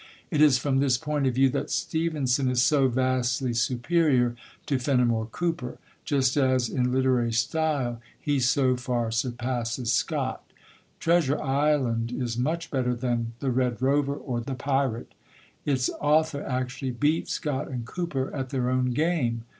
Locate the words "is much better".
12.11-12.95